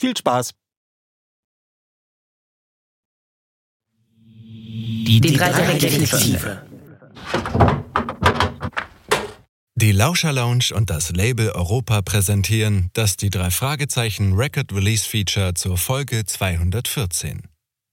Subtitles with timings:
[0.00, 0.52] Viel Spaß!
[4.16, 6.66] Die, die drei Detektive.
[9.74, 15.52] Die Lauscher Lounge und das Label Europa präsentieren das die drei Fragezeichen Record Release Feature
[15.52, 17.42] zur Folge 214.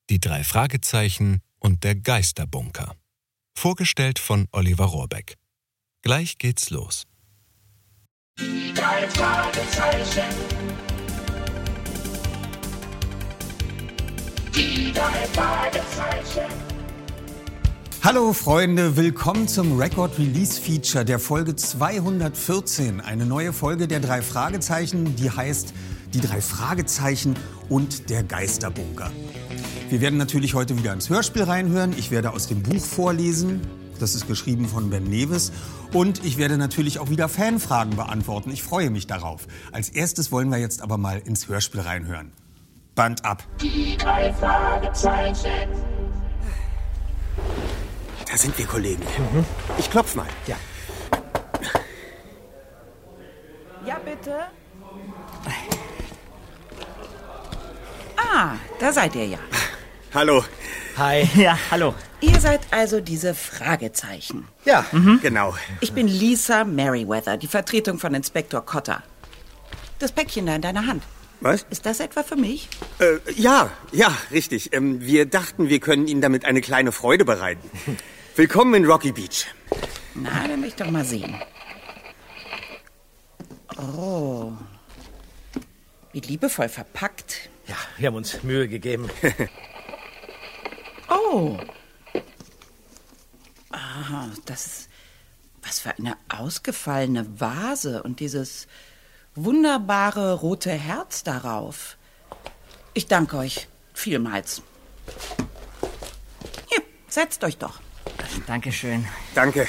[0.10, 2.96] Die drei Fragezeichen und der Geisterbunker.
[3.58, 5.36] Vorgestellt von Oliver Rohrbeck.
[6.04, 7.04] Gleich geht's los.
[8.40, 10.87] Die drei Fragezeichen.
[14.58, 16.52] Die drei Fragezeichen.
[18.04, 23.00] Hallo Freunde, willkommen zum Record Release Feature der Folge 214.
[23.00, 25.76] Eine neue Folge der drei Fragezeichen, die heißt
[26.16, 27.36] Die drei Fragezeichen
[27.70, 29.12] und der Geisterbunker.
[29.92, 31.94] Wir werden natürlich heute wieder ins Hörspiel reinhören.
[31.96, 33.62] Ich werde aus dem Buch vorlesen.
[34.00, 35.52] Das ist geschrieben von Ben Neves.
[35.94, 38.50] Und ich werde natürlich auch wieder Fanfragen beantworten.
[38.50, 39.46] Ich freue mich darauf.
[39.72, 42.32] Als erstes wollen wir jetzt aber mal ins Hörspiel reinhören.
[42.98, 43.44] Band ab.
[43.62, 45.70] Die drei Fragezeichen.
[48.30, 49.04] Da sind wir, Kollegen.
[49.78, 50.26] Ich klopf mal.
[50.48, 50.56] Ja.
[53.86, 54.36] Ja, bitte.
[58.18, 59.40] Ah, da seid ihr ja.
[60.14, 60.44] Hallo.
[60.98, 61.30] Hi.
[61.36, 61.94] Ja, hallo.
[62.20, 64.48] Ihr seid also diese Fragezeichen.
[64.66, 64.84] Ja,
[65.22, 65.56] genau.
[65.82, 69.04] Ich bin Lisa Merriweather, die Vertretung von Inspektor Cotter.
[70.00, 71.04] Das Päckchen da in deiner Hand.
[71.40, 71.66] Was?
[71.70, 72.68] Ist das etwa für mich?
[73.00, 74.74] Äh, ja, ja, richtig.
[74.74, 77.70] Ähm, wir dachten, wir können Ihnen damit eine kleine Freude bereiten.
[78.36, 79.46] Willkommen in Rocky Beach.
[80.16, 81.36] Na, dann will ich doch mal sehen.
[83.78, 84.54] Oh.
[86.12, 87.50] Wie liebevoll verpackt.
[87.68, 89.10] Ja, wir haben uns Mühe gegeben.
[91.10, 91.58] Oh.
[93.72, 94.90] Ah, das ist.
[95.64, 98.68] Was für eine ausgefallene Vase und dieses
[99.38, 101.98] wunderbare rote Herz darauf.
[102.94, 104.62] Ich danke euch vielmals.
[106.70, 107.80] Hier, setzt euch doch.
[108.46, 109.06] Dankeschön.
[109.36, 109.68] Danke.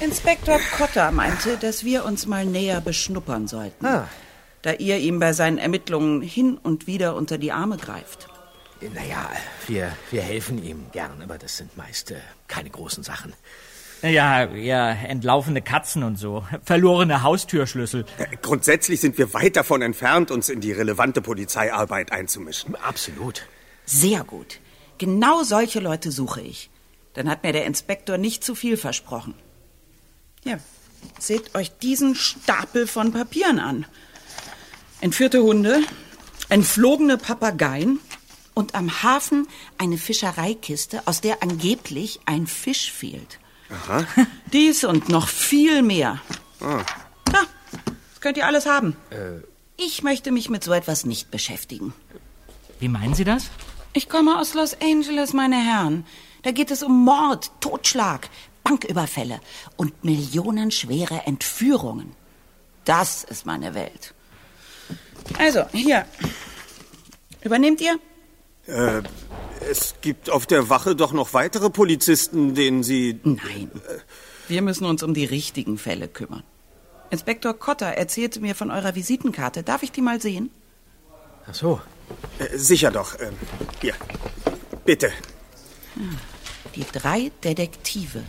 [0.00, 3.86] Inspektor Cotter meinte, dass wir uns mal näher beschnuppern sollten.
[3.86, 4.08] Ah.
[4.62, 8.28] Da ihr ihm bei seinen Ermittlungen hin und wieder unter die Arme greift.
[8.94, 9.30] Naja,
[9.66, 12.16] wir, wir helfen ihm gern, aber das sind meist äh,
[12.48, 13.34] keine großen Sachen.
[14.02, 16.44] Ja, ja, entlaufene Katzen und so.
[16.64, 18.06] Verlorene Haustürschlüssel.
[18.18, 22.76] Äh, Grundsätzlich sind wir weit davon entfernt, uns in die relevante Polizeiarbeit einzumischen.
[22.76, 23.46] Absolut.
[23.84, 24.60] Sehr gut.
[24.98, 26.70] Genau solche Leute suche ich.
[27.14, 29.34] Dann hat mir der Inspektor nicht zu viel versprochen.
[30.44, 30.58] Ja,
[31.18, 33.86] seht euch diesen Stapel von Papieren an.
[35.00, 35.80] Entführte Hunde,
[36.48, 37.98] entflogene Papageien
[38.54, 39.48] und am Hafen
[39.78, 43.39] eine Fischereikiste, aus der angeblich ein Fisch fehlt.
[43.70, 44.04] Aha.
[44.52, 46.20] Dies und noch viel mehr.
[46.60, 46.84] Ah.
[47.24, 47.42] Da,
[48.12, 48.96] das könnt ihr alles haben.
[49.76, 51.94] Ich möchte mich mit so etwas nicht beschäftigen.
[52.80, 53.50] Wie meinen Sie das?
[53.92, 56.04] Ich komme aus Los Angeles, meine Herren.
[56.42, 58.28] Da geht es um Mord, Totschlag,
[58.64, 59.40] Banküberfälle
[59.76, 62.14] und millionenschwere Entführungen.
[62.84, 64.14] Das ist meine Welt.
[65.38, 66.06] Also, hier.
[67.42, 67.98] Übernehmt ihr?
[68.66, 69.02] Äh,
[69.68, 73.20] es gibt auf der Wache doch noch weitere Polizisten, denen Sie.
[73.24, 73.70] Nein.
[74.48, 76.42] Wir müssen uns um die richtigen Fälle kümmern.
[77.10, 79.62] Inspektor Cotter erzählte mir von eurer Visitenkarte.
[79.62, 80.50] Darf ich die mal sehen?
[81.46, 81.80] Ach so.
[82.38, 83.18] Äh, sicher doch.
[83.20, 83.34] Ähm,
[83.80, 83.94] hier.
[84.84, 85.12] Bitte.
[86.74, 88.22] Die drei Detektive.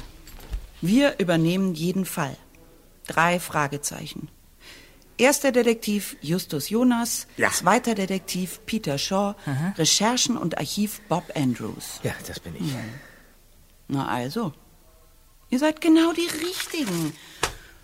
[0.82, 2.36] Wir übernehmen jeden Fall.
[3.08, 4.30] Drei Fragezeichen.
[5.22, 7.52] Erster Detektiv Justus Jonas, Ja.
[7.52, 9.36] zweiter Detektiv Peter Shaw,
[9.78, 12.00] Recherchen und Archiv Bob Andrews.
[12.02, 12.74] Ja, das bin ich.
[13.88, 14.52] Na also,
[15.52, 17.14] ihr seid genau die Richtigen.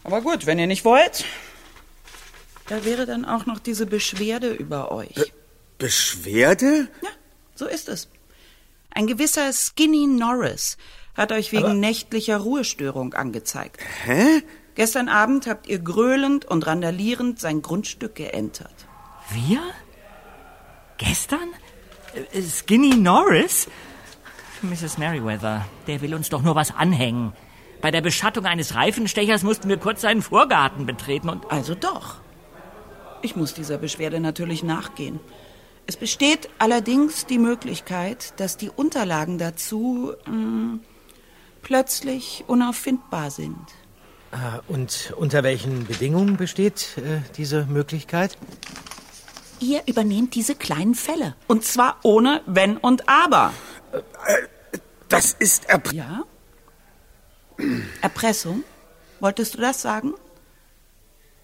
[0.03, 1.25] Aber gut, wenn ihr nicht wollt,
[2.69, 5.31] da wäre dann auch noch diese Beschwerde über euch.
[5.77, 6.87] Beschwerde?
[7.03, 7.09] Ja,
[7.53, 8.09] so ist es.
[8.89, 10.77] Ein gewisser Skinny Norris
[11.13, 13.79] hat euch wegen nächtlicher Ruhestörung angezeigt.
[14.05, 14.41] Hä?
[14.77, 18.75] Gestern Abend habt ihr gröhlend und randalierend sein Grundstück geentert.
[19.31, 19.59] Wir?
[20.99, 21.49] Gestern?
[22.13, 23.67] Äh, Skinny Norris?
[24.61, 24.99] Mrs.
[24.99, 27.33] Merriweather, der will uns doch nur was anhängen.
[27.81, 31.49] Bei der Beschattung eines Reifenstechers mussten wir kurz seinen Vorgarten betreten und...
[31.51, 32.17] Also doch.
[33.23, 35.19] Ich muss dieser Beschwerde natürlich nachgehen.
[35.87, 40.81] Es besteht allerdings die Möglichkeit, dass die Unterlagen dazu mh,
[41.63, 43.57] plötzlich unauffindbar sind.
[44.39, 48.37] Ah, Und unter welchen Bedingungen besteht äh, diese Möglichkeit?
[49.59, 51.35] Ihr übernehmt diese kleinen Fälle.
[51.47, 53.51] Und zwar ohne Wenn und Aber.
[55.09, 56.23] Das ist Erb Ja?
[58.01, 58.63] Erpressung?
[59.19, 60.13] Wolltest du das sagen?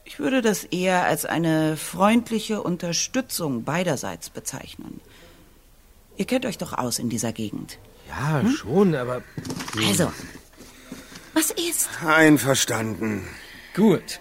[0.05, 5.01] Ich würde das eher als eine freundliche Unterstützung beiderseits bezeichnen.
[6.17, 7.79] Ihr kennt euch doch aus in dieser Gegend.
[8.09, 9.23] Ja, schon, aber
[9.89, 10.11] Also,
[11.33, 11.89] was ist?
[12.05, 13.27] Einverstanden.
[13.75, 14.19] Gut.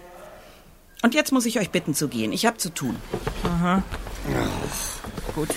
[1.03, 2.31] Und jetzt muss ich euch bitten zu gehen.
[2.31, 2.95] Ich habe zu tun.
[5.35, 5.49] Gut.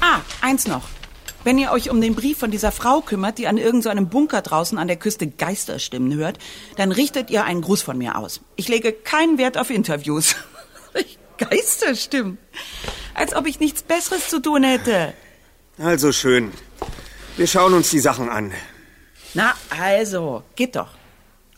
[0.00, 0.84] Ah, eins noch.
[1.44, 4.78] Wenn ihr euch um den Brief von dieser Frau kümmert, die an irgendeinem Bunker draußen
[4.78, 6.38] an der Küste Geisterstimmen hört,
[6.76, 8.40] dann richtet ihr einen Gruß von mir aus.
[8.56, 10.36] Ich lege keinen Wert auf Interviews.
[11.38, 12.38] Geisterstimmen.
[13.12, 15.12] Als ob ich nichts Besseres zu tun hätte.
[15.76, 16.52] Also schön.
[17.36, 18.52] Wir schauen uns die Sachen an.
[19.34, 20.90] Na, also, geht doch.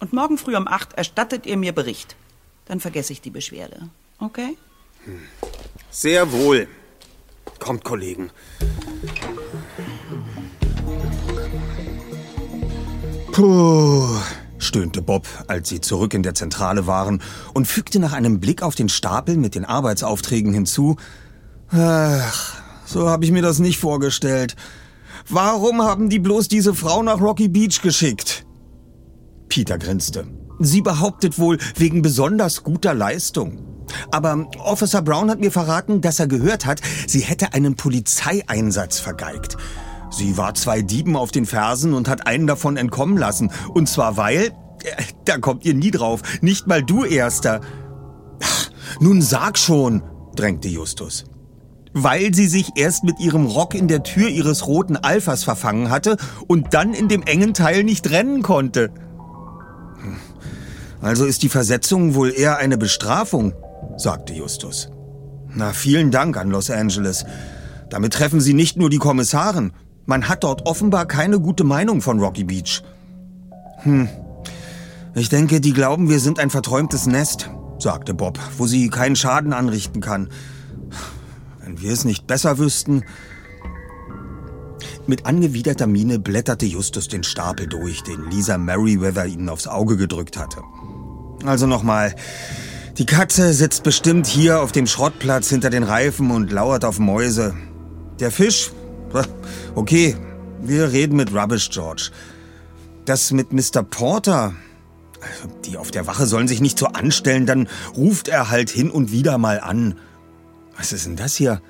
[0.01, 2.17] Und morgen früh um acht erstattet ihr mir Bericht.
[2.65, 3.91] Dann vergesse ich die Beschwerde.
[4.19, 4.57] Okay?
[5.91, 6.69] Sehr wohl.
[7.59, 8.31] Kommt, Kollegen.
[13.33, 14.19] Puh,
[14.59, 17.23] stöhnte Bob, als sie zurück in der Zentrale waren
[17.53, 20.97] und fügte nach einem Blick auf den Stapel mit den Arbeitsaufträgen hinzu.
[21.71, 24.57] Ach, so habe ich mir das nicht vorgestellt.
[25.29, 28.47] Warum haben die bloß diese Frau nach Rocky Beach geschickt?
[29.49, 30.27] Peter grinste.
[30.61, 33.59] Sie behauptet wohl wegen besonders guter Leistung.
[34.11, 39.57] Aber Officer Brown hat mir verraten, dass er gehört hat, sie hätte einen Polizeieinsatz vergeigt.
[40.11, 43.51] Sie war zwei Dieben auf den Fersen und hat einen davon entkommen lassen.
[43.75, 44.53] Und zwar weil,
[44.85, 47.61] äh, da kommt ihr nie drauf, nicht mal du erster.
[49.01, 50.03] Nun sag schon,
[50.37, 51.25] drängte Justus.
[51.99, 56.19] Weil sie sich erst mit ihrem Rock in der Tür ihres roten Alphas verfangen hatte
[56.47, 58.91] und dann in dem engen Teil nicht rennen konnte.
[61.01, 63.55] Also ist die Versetzung wohl eher eine Bestrafung,
[63.97, 64.91] sagte Justus.
[65.55, 67.25] Na, vielen Dank an Los Angeles.
[67.89, 69.73] Damit treffen Sie nicht nur die Kommissaren.
[70.05, 72.83] Man hat dort offenbar keine gute Meinung von Rocky Beach.
[73.85, 74.09] Hm.
[75.15, 77.49] Ich denke, die glauben, wir sind ein verträumtes Nest,
[77.79, 80.29] sagte Bob, wo sie keinen Schaden anrichten kann.
[81.67, 83.05] Wenn wir es nicht besser wüssten.
[85.09, 90.37] Mit angewiderter Miene blätterte Justus den Stapel durch, den Lisa Merriweather ihnen aufs Auge gedrückt
[90.37, 90.63] hatte.
[91.45, 92.15] Also nochmal.
[92.99, 97.55] Die Katze sitzt bestimmt hier auf dem Schrottplatz hinter den Reifen und lauert auf Mäuse.
[98.21, 98.71] Der Fisch?
[99.75, 100.17] Okay,
[100.63, 102.11] wir reden mit Rubbish George.
[103.05, 103.83] Das mit Mr.
[103.83, 104.55] Porter.
[105.21, 108.91] Also, Die auf der Wache sollen sich nicht so anstellen, dann ruft er halt hin
[108.91, 109.97] und wieder mal an.
[110.77, 111.61] Was ist denn das hier?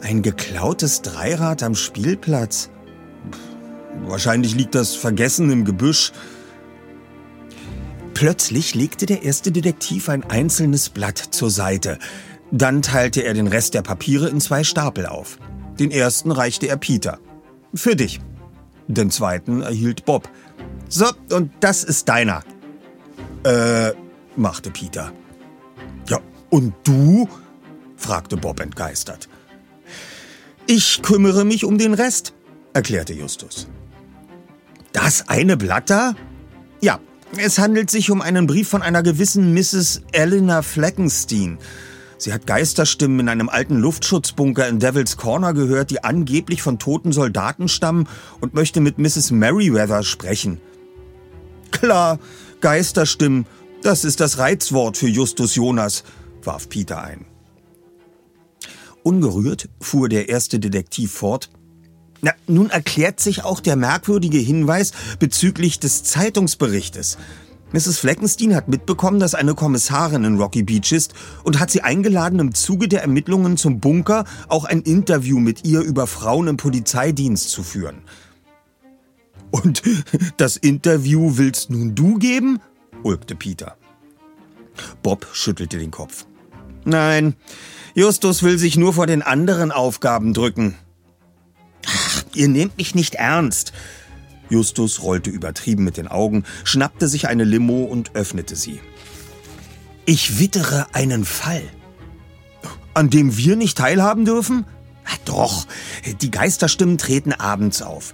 [0.00, 2.70] Ein geklautes Dreirad am Spielplatz.
[4.02, 6.12] Wahrscheinlich liegt das vergessen im Gebüsch.
[8.14, 11.98] Plötzlich legte der erste Detektiv ein einzelnes Blatt zur Seite.
[12.50, 15.38] Dann teilte er den Rest der Papiere in zwei Stapel auf.
[15.78, 17.18] Den ersten reichte er Peter.
[17.74, 18.20] Für dich.
[18.86, 20.28] Den zweiten erhielt Bob.
[20.88, 22.44] So, und das ist deiner.
[23.44, 23.92] Äh,
[24.36, 25.12] machte Peter.
[26.08, 27.28] Ja, und du?
[28.04, 29.28] Fragte Bob entgeistert.
[30.66, 32.34] Ich kümmere mich um den Rest.
[32.74, 33.66] erklärte Justus.
[34.92, 36.14] Das eine Blatt da?
[36.80, 37.00] Ja,
[37.38, 40.02] es handelt sich um einen Brief von einer gewissen Mrs.
[40.12, 41.58] Eleanor Fleckenstein.
[42.18, 47.12] Sie hat Geisterstimmen in einem alten Luftschutzbunker in Devil's Corner gehört, die angeblich von toten
[47.12, 48.06] Soldaten stammen
[48.40, 49.30] und möchte mit Mrs.
[49.30, 50.60] Merriweather sprechen.
[51.70, 52.18] Klar,
[52.60, 53.46] Geisterstimmen,
[53.82, 56.04] das ist das Reizwort für Justus Jonas,
[56.42, 57.26] warf Peter ein.
[59.04, 61.50] Ungerührt fuhr der erste Detektiv fort.
[62.22, 67.18] Na, nun erklärt sich auch der merkwürdige Hinweis bezüglich des Zeitungsberichtes.
[67.72, 67.98] Mrs.
[67.98, 72.54] Fleckenstein hat mitbekommen, dass eine Kommissarin in Rocky Beach ist und hat sie eingeladen, im
[72.54, 77.62] Zuge der Ermittlungen zum Bunker auch ein Interview mit ihr über Frauen im Polizeidienst zu
[77.62, 78.02] führen.
[79.50, 79.82] Und
[80.38, 82.58] das Interview willst nun du geben?
[83.02, 83.76] ulkte Peter.
[85.02, 86.24] Bob schüttelte den Kopf.
[86.86, 87.34] Nein,
[87.94, 90.74] Justus will sich nur vor den anderen Aufgaben drücken.
[91.86, 93.72] Ach, ihr nehmt mich nicht ernst.
[94.50, 98.80] Justus rollte übertrieben mit den Augen, schnappte sich eine Limo und öffnete sie.
[100.06, 101.62] Ich wittere einen Fall.
[102.94, 104.66] An dem wir nicht teilhaben dürfen?
[105.24, 105.66] Doch,
[106.20, 108.12] die Geisterstimmen treten abends auf.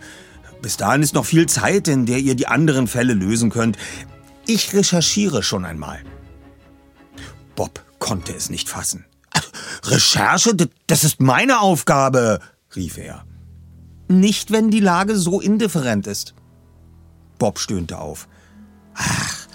[0.62, 3.78] Bis dahin ist noch viel Zeit, in der ihr die anderen Fälle lösen könnt.
[4.46, 6.00] Ich recherchiere schon einmal.
[7.56, 9.04] Bob konnte es nicht fassen.
[9.84, 10.54] Recherche?
[10.86, 12.40] Das ist meine Aufgabe,
[12.74, 13.24] rief er.
[14.08, 16.34] Nicht, wenn die Lage so indifferent ist.
[17.38, 18.28] Bob stöhnte auf.
[18.94, 19.46] Ach,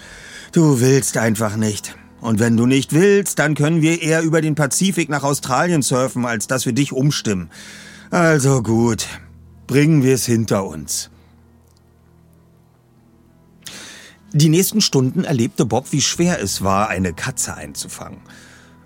[0.52, 1.96] du willst einfach nicht.
[2.22, 6.26] Und wenn du nicht willst, dann können wir eher über den Pazifik nach Australien surfen,
[6.26, 7.52] als dass wir dich umstimmen.
[8.10, 9.06] Also gut,
[9.68, 11.12] bringen wir es hinter uns.
[14.32, 18.20] Die nächsten Stunden erlebte Bob, wie schwer es war, eine Katze einzufangen.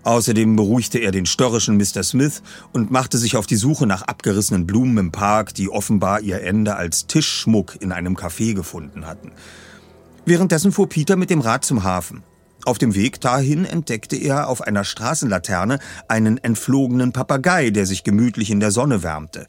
[0.09, 2.01] Außerdem beruhigte er den störrischen Mr.
[2.01, 2.41] Smith
[2.73, 6.77] und machte sich auf die Suche nach abgerissenen Blumen im Park, die offenbar ihr Ende
[6.77, 9.33] als Tischschmuck in einem Café gefunden hatten.
[10.25, 12.23] Währenddessen fuhr Peter mit dem Rad zum Hafen.
[12.65, 18.49] Auf dem Weg dahin entdeckte er auf einer Straßenlaterne einen entflogenen Papagei, der sich gemütlich
[18.49, 19.45] in der Sonne wärmte.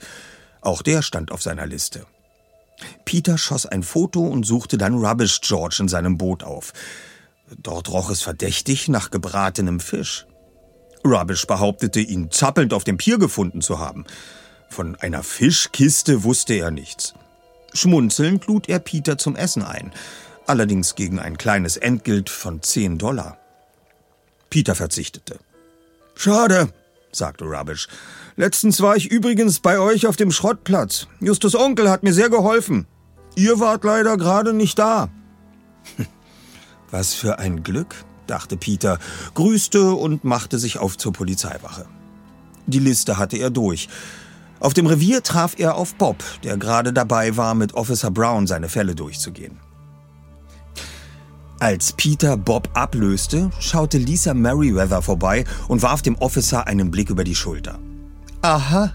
[0.60, 2.04] Auch der stand auf seiner Liste.
[3.06, 6.74] Peter schoss ein Foto und suchte dann Rubbish George in seinem Boot auf.
[7.56, 10.26] Dort roch es verdächtig nach gebratenem Fisch.
[11.04, 14.04] Rubbish behauptete, ihn zappelnd auf dem Pier gefunden zu haben.
[14.68, 17.14] Von einer Fischkiste wusste er nichts.
[17.72, 19.92] Schmunzelnd lud er Peter zum Essen ein,
[20.46, 23.38] allerdings gegen ein kleines Entgelt von 10 Dollar.
[24.50, 25.38] Peter verzichtete.
[26.14, 26.72] Schade,
[27.12, 27.88] sagte Rubbish.
[28.36, 31.06] Letztens war ich übrigens bei euch auf dem Schrottplatz.
[31.20, 32.86] Justus Onkel hat mir sehr geholfen.
[33.36, 35.08] Ihr wart leider gerade nicht da.
[36.90, 37.94] Was für ein Glück,
[38.30, 38.98] dachte Peter,
[39.34, 41.86] grüßte und machte sich auf zur Polizeiwache.
[42.66, 43.88] Die Liste hatte er durch.
[44.60, 48.68] Auf dem Revier traf er auf Bob, der gerade dabei war, mit Officer Brown seine
[48.68, 49.58] Fälle durchzugehen.
[51.58, 57.24] Als Peter Bob ablöste, schaute Lisa Merriweather vorbei und warf dem Officer einen Blick über
[57.24, 57.78] die Schulter.
[58.42, 58.94] Aha,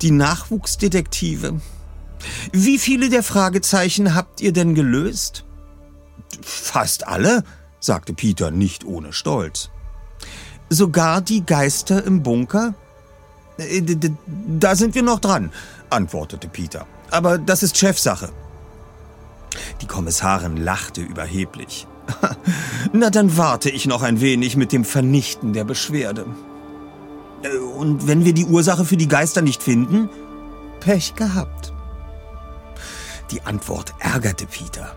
[0.00, 1.60] die Nachwuchsdetektive.
[2.52, 5.44] Wie viele der Fragezeichen habt ihr denn gelöst?
[6.42, 7.44] Fast alle,
[7.80, 9.70] sagte Peter nicht ohne Stolz.
[10.68, 12.74] Sogar die Geister im Bunker?
[13.58, 13.82] Äh,
[14.46, 15.50] da sind wir noch dran,
[15.88, 16.86] antwortete Peter.
[17.10, 18.28] Aber das ist Chefsache.
[19.80, 21.86] Die Kommissarin lachte überheblich.
[22.92, 26.26] Na, dann warte ich noch ein wenig mit dem Vernichten der Beschwerde.
[27.42, 30.08] Äh, und wenn wir die Ursache für die Geister nicht finden?
[30.80, 31.72] Pech gehabt.
[33.30, 34.96] Die Antwort ärgerte Peter.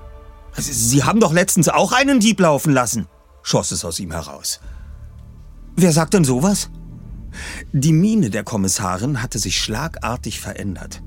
[0.55, 3.07] Sie haben doch letztens auch einen Dieb laufen lassen,
[3.41, 4.60] schoss es aus ihm heraus.
[5.75, 6.69] Wer sagt denn sowas?
[7.72, 11.01] Die Miene der Kommissarin hatte sich schlagartig verändert.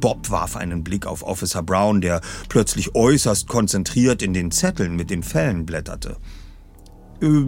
[0.00, 5.08] Bob warf einen Blick auf Officer Brown, der plötzlich äußerst konzentriert in den Zetteln mit
[5.08, 6.18] den Fällen blätterte.
[7.22, 7.44] Äh,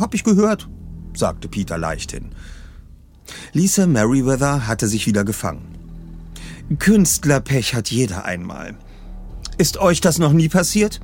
[0.00, 0.68] hab ich gehört,
[1.14, 2.30] sagte Peter leichthin.
[3.52, 5.74] Lisa Merriweather hatte sich wieder gefangen.
[6.78, 8.76] Künstlerpech hat jeder einmal.
[9.58, 11.00] Ist euch das noch nie passiert?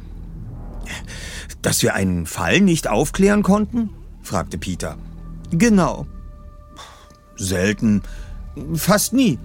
[1.61, 3.90] Dass wir einen Fall nicht aufklären konnten?
[4.23, 4.96] fragte Peter.
[5.50, 6.06] Genau.
[7.37, 8.02] Selten.
[8.75, 9.40] Fast nie.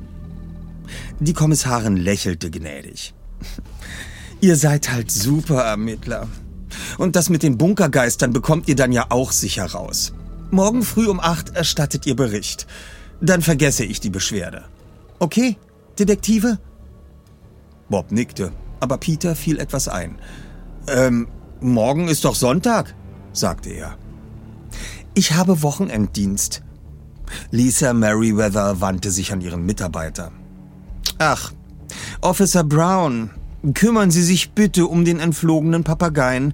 [1.19, 3.15] Die Kommissarin lächelte gnädig.
[4.41, 6.27] Ihr seid halt super Ermittler.
[6.99, 10.13] Und das mit den Bunkergeistern bekommt ihr dann ja auch sicher raus.
[10.51, 12.67] Morgen früh um acht erstattet ihr Bericht.
[13.21, 14.65] Dann vergesse ich die Beschwerde.
[15.17, 15.57] Okay,
[15.97, 16.59] Detektive?
[17.89, 20.19] Bob nickte aber Peter fiel etwas ein.
[20.87, 21.27] Ähm,
[21.61, 22.95] morgen ist doch Sonntag,
[23.33, 23.97] sagte er.
[25.13, 26.63] Ich habe Wochenenddienst.
[27.51, 30.31] Lisa Merriweather wandte sich an ihren Mitarbeiter.
[31.17, 31.51] Ach,
[32.21, 33.31] Officer Brown,
[33.73, 36.53] kümmern Sie sich bitte um den entflogenen Papageien.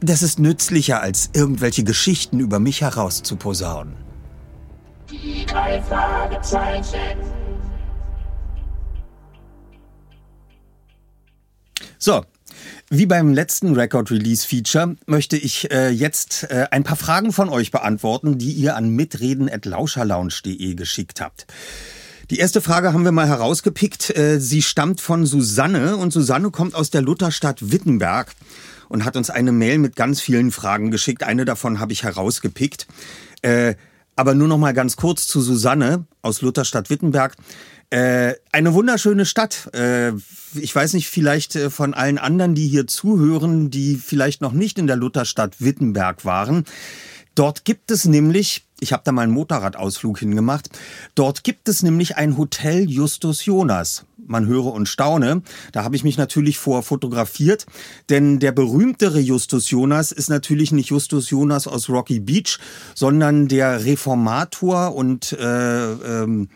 [0.00, 3.94] Das ist nützlicher, als irgendwelche Geschichten über mich herauszuposaunen.
[5.10, 7.18] Die drei Fragezeichen.
[12.04, 12.22] So,
[12.90, 17.48] wie beim letzten Record Release Feature möchte ich äh, jetzt äh, ein paar Fragen von
[17.48, 21.46] euch beantworten, die ihr an mitreden@lauscherlounge.de geschickt habt.
[22.28, 24.14] Die erste Frage haben wir mal herausgepickt.
[24.18, 28.32] Äh, sie stammt von Susanne und Susanne kommt aus der Lutherstadt Wittenberg
[28.90, 31.22] und hat uns eine Mail mit ganz vielen Fragen geschickt.
[31.22, 32.86] Eine davon habe ich herausgepickt.
[33.40, 33.76] Äh,
[34.14, 37.34] aber nur noch mal ganz kurz zu Susanne aus Lutherstadt Wittenberg.
[37.94, 39.72] Äh, eine wunderschöne Stadt.
[39.72, 40.14] Äh,
[40.54, 44.80] ich weiß nicht, vielleicht äh, von allen anderen, die hier zuhören, die vielleicht noch nicht
[44.80, 46.64] in der Lutherstadt Wittenberg waren.
[47.36, 50.70] Dort gibt es nämlich, ich habe da mal einen Motorradausflug hingemacht,
[51.14, 54.06] dort gibt es nämlich ein Hotel Justus Jonas.
[54.26, 55.42] Man höre und staune.
[55.70, 57.64] Da habe ich mich natürlich vor fotografiert,
[58.08, 62.58] denn der berühmtere Justus Jonas ist natürlich nicht Justus Jonas aus Rocky Beach,
[62.96, 66.48] sondern der Reformator und äh, ähm,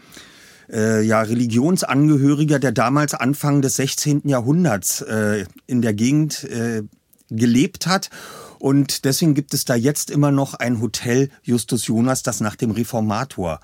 [0.70, 4.22] äh, ja, Religionsangehöriger, der damals Anfang des 16.
[4.25, 6.82] Jahrhunderts äh, in der Gegend äh,
[7.30, 8.10] gelebt hat.
[8.58, 12.72] Und deswegen gibt es da jetzt immer noch ein Hotel Justus Jonas, das nach dem
[12.72, 13.60] Reformator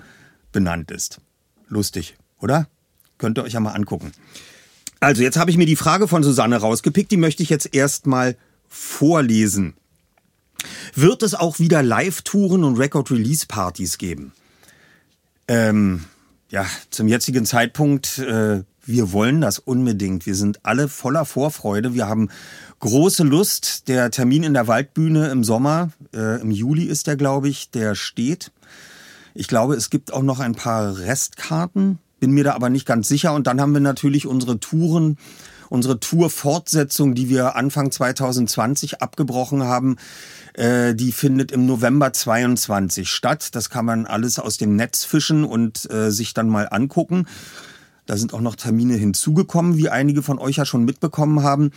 [0.52, 1.20] benannt ist.
[1.68, 2.68] Lustig, oder?
[3.18, 4.12] Könnt ihr euch ja mal angucken.
[5.00, 8.36] Also, jetzt habe ich mir die Frage von Susanne rausgepickt, die möchte ich jetzt erstmal
[8.68, 9.74] vorlesen.
[10.94, 14.32] Wird es auch wieder Live-Touren und Record-Release-Partys geben?
[15.46, 16.04] Ähm,
[16.54, 20.24] ja, zum jetzigen Zeitpunkt, äh, wir wollen das unbedingt.
[20.24, 21.94] Wir sind alle voller Vorfreude.
[21.94, 22.30] Wir haben
[22.78, 23.88] große Lust.
[23.88, 27.96] Der Termin in der Waldbühne im Sommer, äh, im Juli ist der, glaube ich, der
[27.96, 28.52] steht.
[29.34, 33.08] Ich glaube, es gibt auch noch ein paar Restkarten, bin mir da aber nicht ganz
[33.08, 33.34] sicher.
[33.34, 35.18] Und dann haben wir natürlich unsere Touren,
[35.70, 39.96] unsere Tour-Fortsetzung, die wir Anfang 2020 abgebrochen haben.
[40.54, 43.54] Äh, die findet im November 22 statt.
[43.54, 47.26] Das kann man alles aus dem Netz fischen und äh, sich dann mal angucken.
[48.06, 51.70] Da sind auch noch Termine hinzugekommen, wie einige von euch ja schon mitbekommen haben.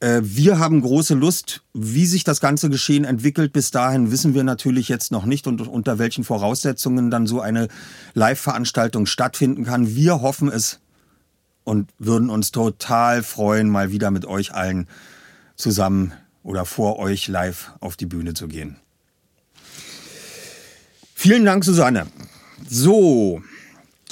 [0.00, 3.52] Äh, wir haben große Lust, wie sich das ganze Geschehen entwickelt.
[3.52, 7.68] Bis dahin wissen wir natürlich jetzt noch nicht und unter welchen Voraussetzungen dann so eine
[8.14, 9.94] Live-Veranstaltung stattfinden kann.
[9.94, 10.80] Wir hoffen es
[11.64, 14.86] und würden uns total freuen, mal wieder mit euch allen
[15.56, 16.12] zusammen
[16.44, 18.76] oder vor euch live auf die Bühne zu gehen.
[21.14, 22.06] Vielen Dank, Susanne.
[22.68, 23.42] So,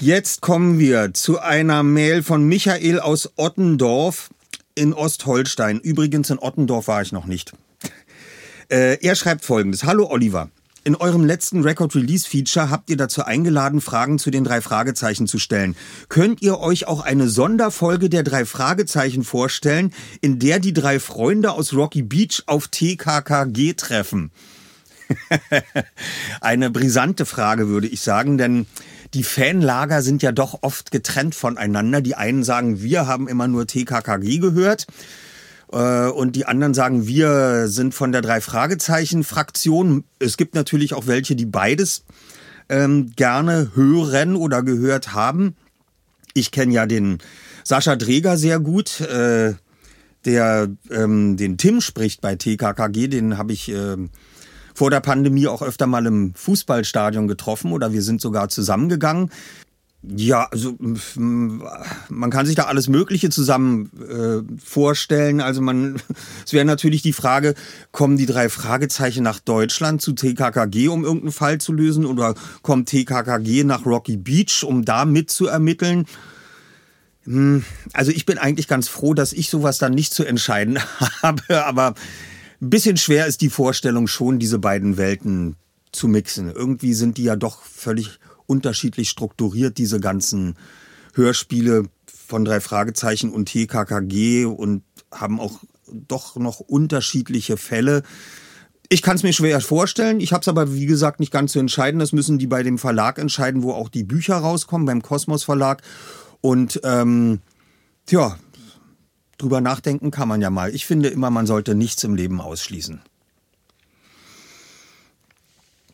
[0.00, 4.30] jetzt kommen wir zu einer Mail von Michael aus Ottendorf
[4.74, 5.78] in Ostholstein.
[5.78, 7.52] Übrigens in Ottendorf war ich noch nicht.
[8.70, 9.84] Äh, er schreibt folgendes.
[9.84, 10.50] Hallo Oliver.
[10.84, 15.76] In eurem letzten Record-Release-Feature habt ihr dazu eingeladen, Fragen zu den drei Fragezeichen zu stellen.
[16.08, 21.52] Könnt ihr euch auch eine Sonderfolge der drei Fragezeichen vorstellen, in der die drei Freunde
[21.52, 24.32] aus Rocky Beach auf TKKG treffen?
[26.40, 28.66] eine brisante Frage, würde ich sagen, denn
[29.14, 32.00] die Fanlager sind ja doch oft getrennt voneinander.
[32.00, 34.86] Die einen sagen, wir haben immer nur TKKG gehört.
[35.72, 40.04] Äh, und die anderen sagen, wir sind von der Drei-Fragezeichen-Fraktion.
[40.18, 42.04] Es gibt natürlich auch welche, die beides
[42.68, 45.56] ähm, gerne hören oder gehört haben.
[46.34, 47.18] Ich kenne ja den
[47.64, 49.54] Sascha Dreger sehr gut, äh,
[50.24, 53.08] der ähm, den Tim spricht bei TKKG.
[53.08, 53.96] Den habe ich äh,
[54.74, 59.30] vor der Pandemie auch öfter mal im Fußballstadion getroffen oder wir sind sogar zusammengegangen.
[60.04, 60.76] Ja, also
[62.08, 65.40] man kann sich da alles Mögliche zusammen äh, vorstellen.
[65.40, 66.00] Also man,
[66.44, 67.54] es wäre natürlich die Frage,
[67.92, 72.88] kommen die drei Fragezeichen nach Deutschland zu TKKG, um irgendeinen Fall zu lösen, oder kommt
[72.88, 76.06] TKKG nach Rocky Beach, um da mitzuermitteln?
[77.24, 80.80] Hm, also ich bin eigentlich ganz froh, dass ich sowas dann nicht zu entscheiden
[81.22, 81.94] habe, aber
[82.60, 85.54] ein bisschen schwer ist die Vorstellung schon, diese beiden Welten
[85.92, 86.50] zu mixen.
[86.50, 88.18] Irgendwie sind die ja doch völlig
[88.52, 90.56] unterschiedlich strukturiert, diese ganzen
[91.14, 95.60] Hörspiele von drei Fragezeichen und TKKG und haben auch
[95.90, 98.02] doch noch unterschiedliche Fälle.
[98.90, 100.20] Ich kann es mir schwer vorstellen.
[100.20, 101.98] Ich habe es aber, wie gesagt, nicht ganz zu entscheiden.
[101.98, 105.82] Das müssen die bei dem Verlag entscheiden, wo auch die Bücher rauskommen, beim Kosmos Verlag.
[106.42, 107.40] Und ähm,
[108.04, 108.36] tja,
[109.38, 110.74] drüber nachdenken kann man ja mal.
[110.74, 113.00] Ich finde immer, man sollte nichts im Leben ausschließen.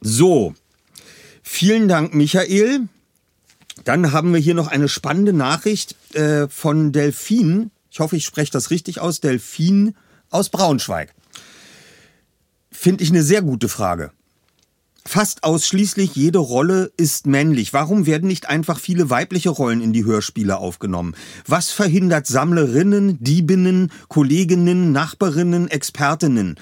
[0.01, 0.55] So,
[1.51, 2.89] Vielen Dank, Michael.
[3.83, 7.71] Dann haben wir hier noch eine spannende Nachricht äh, von Delfin.
[7.91, 9.21] Ich hoffe, ich spreche das richtig aus.
[9.21, 9.97] Delfin
[10.29, 11.15] aus Braunschweig.
[12.71, 14.13] Finde ich eine sehr gute Frage.
[15.07, 17.73] Fast ausschließlich jede Rolle ist männlich.
[17.73, 21.17] Warum werden nicht einfach viele weibliche Rollen in die Hörspiele aufgenommen?
[21.47, 26.57] Was verhindert Sammlerinnen, Diebinnen, Kolleginnen, Nachbarinnen, Expertinnen?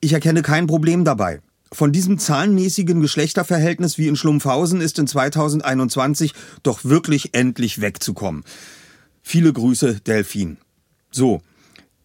[0.00, 1.40] Ich erkenne kein Problem dabei.
[1.72, 8.44] Von diesem zahlenmäßigen Geschlechterverhältnis wie in Schlumpfhausen ist in 2021 doch wirklich endlich wegzukommen.
[9.22, 10.58] Viele Grüße, Delfin.
[11.10, 11.42] So,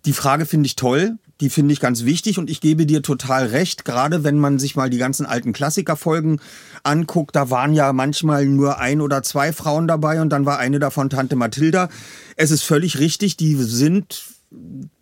[0.05, 3.47] die Frage finde ich toll, die finde ich ganz wichtig und ich gebe dir total
[3.47, 6.39] recht, gerade wenn man sich mal die ganzen alten Klassikerfolgen
[6.83, 10.79] anguckt, da waren ja manchmal nur ein oder zwei Frauen dabei und dann war eine
[10.79, 11.89] davon Tante Mathilda.
[12.35, 14.23] Es ist völlig richtig, die sind,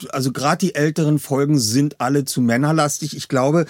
[0.09, 3.15] also gerade die älteren Folgen sind alle zu männerlastig.
[3.15, 3.65] Ich glaube,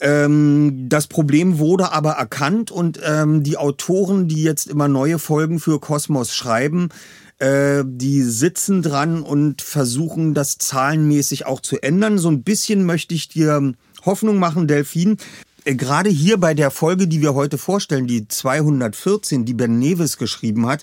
[0.00, 5.58] ähm, das Problem wurde aber erkannt und ähm, die Autoren, die jetzt immer neue Folgen
[5.58, 6.90] für Kosmos schreiben,
[7.38, 12.18] äh, die sitzen dran und versuchen das zahlenmäßig auch zu ändern.
[12.18, 15.16] So ein bisschen möchte ich dir Hoffnung machen, Delfin.
[15.64, 20.16] Äh, gerade hier bei der Folge, die wir heute vorstellen, die 214, die Ben Nevis
[20.16, 20.82] geschrieben hat,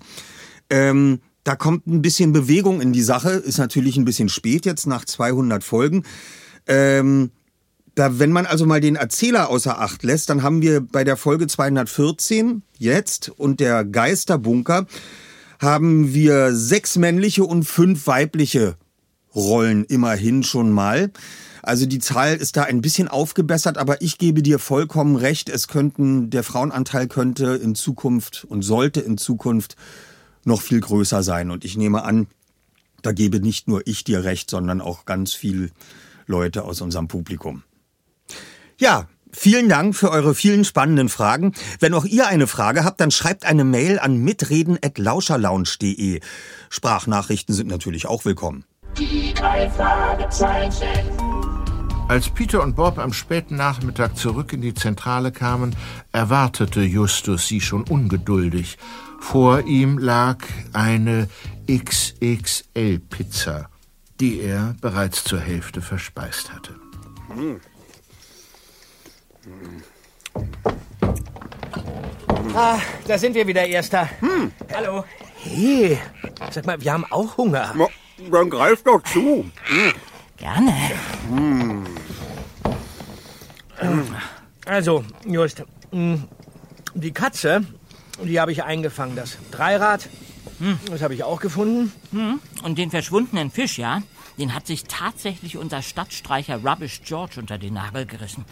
[0.70, 3.32] ähm, da kommt ein bisschen Bewegung in die Sache.
[3.32, 6.04] Ist natürlich ein bisschen spät jetzt nach 200 Folgen.
[6.68, 7.32] Ähm,
[7.96, 11.18] da, wenn man also mal den Erzähler außer Acht lässt, dann haben wir bei der
[11.18, 14.86] Folge 214 jetzt und der Geisterbunker
[15.60, 18.76] haben wir sechs männliche und fünf weibliche
[19.34, 21.12] Rollen immerhin schon mal.
[21.62, 25.68] Also die Zahl ist da ein bisschen aufgebessert, aber ich gebe dir vollkommen recht, es
[25.68, 29.76] könnten, der Frauenanteil könnte in Zukunft und sollte in Zukunft
[30.44, 31.50] noch viel größer sein.
[31.50, 32.28] Und ich nehme an,
[33.02, 35.70] da gebe nicht nur ich dir recht, sondern auch ganz viele
[36.28, 37.64] Leute aus unserem Publikum.
[38.78, 39.08] Ja,
[39.38, 41.52] Vielen Dank für eure vielen spannenden Fragen.
[41.82, 46.22] Wenn auch ihr eine Frage habt, dann schreibt eine Mail an mitreden.lauscherlounge.de.
[46.70, 48.64] Sprachnachrichten sind natürlich auch willkommen.
[48.98, 50.88] Die drei Fragezeichen.
[52.08, 55.76] Als Peter und Bob am späten Nachmittag zurück in die Zentrale kamen,
[56.14, 58.78] erwartete Justus sie schon ungeduldig.
[59.20, 60.38] Vor ihm lag
[60.72, 61.28] eine
[61.70, 63.68] XXL-Pizza,
[64.22, 66.76] die er bereits zur Hälfte verspeist hatte.
[67.36, 67.60] Hm.
[72.54, 74.10] Ah, da sind wir wieder, Erster.
[74.22, 74.52] Hm.
[74.74, 75.04] Hallo.
[75.44, 76.00] Hey,
[76.52, 77.74] sag mal, wir haben auch Hunger.
[77.76, 77.88] Na,
[78.32, 79.46] dann greif doch zu.
[79.66, 79.94] Hm.
[80.38, 80.74] Gerne.
[81.30, 81.86] Hm.
[84.66, 87.66] Also, Just, die Katze,
[88.24, 89.16] die habe ich eingefangen.
[89.16, 90.10] Das Dreirad,
[90.60, 90.80] Hm.
[90.90, 91.92] das habe ich auch gefunden.
[92.12, 92.40] Hm.
[92.64, 94.02] Und den verschwundenen Fisch, ja?
[94.38, 98.46] Den hat sich tatsächlich unser Stadtstreicher Rubbish George unter den Nagel gerissen.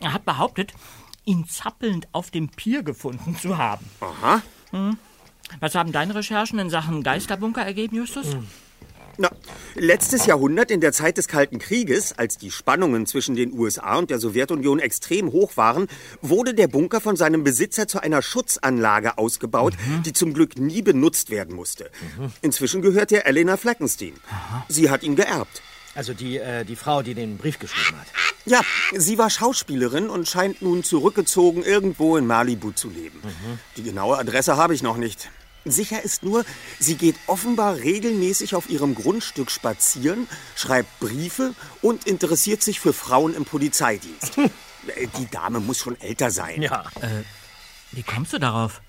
[0.00, 0.72] Er hat behauptet,
[1.24, 3.86] ihn zappelnd auf dem Pier gefunden zu haben.
[4.00, 4.42] Aha.
[4.70, 4.96] Hm.
[5.60, 8.36] Was haben deine Recherchen in Sachen Geisterbunker ergeben, Justus?
[9.18, 9.30] Na,
[9.74, 14.08] letztes Jahrhundert, in der Zeit des Kalten Krieges, als die Spannungen zwischen den USA und
[14.08, 15.88] der Sowjetunion extrem hoch waren,
[16.22, 19.74] wurde der Bunker von seinem Besitzer zu einer Schutzanlage ausgebaut,
[20.06, 21.90] die zum Glück nie benutzt werden musste.
[22.40, 24.14] Inzwischen gehört er Elena Fleckenstein.
[24.68, 25.60] Sie hat ihn geerbt.
[25.94, 28.06] Also die, äh, die Frau, die den Brief geschrieben hat.
[28.46, 28.60] Ja,
[28.96, 33.20] sie war Schauspielerin und scheint nun zurückgezogen irgendwo in Malibu zu leben.
[33.76, 35.30] Die genaue Adresse habe ich noch nicht.
[35.66, 36.44] Sicher ist nur,
[36.78, 40.26] sie geht offenbar regelmäßig auf ihrem Grundstück spazieren,
[40.56, 44.36] schreibt Briefe und interessiert sich für Frauen im Polizeidienst.
[44.96, 46.62] Äh, Die Dame muss schon älter sein.
[46.62, 46.86] Ja.
[47.02, 47.22] Äh,
[47.92, 48.80] wie kommst du darauf?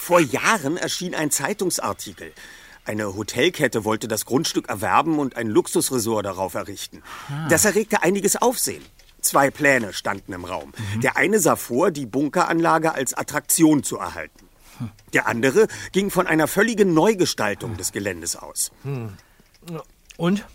[0.00, 2.32] Vor Jahren erschien ein Zeitungsartikel.
[2.84, 7.02] Eine Hotelkette wollte das Grundstück erwerben und ein Luxusresort darauf errichten.
[7.28, 7.48] Ah.
[7.48, 8.84] Das erregte einiges Aufsehen.
[9.20, 10.72] Zwei Pläne standen im Raum.
[11.02, 14.48] Der eine sah vor, die Bunkeranlage als Attraktion zu erhalten.
[15.12, 18.72] Der andere ging von einer völligen Neugestaltung des Geländes aus.
[18.82, 19.12] Hm.
[20.16, 20.46] Und?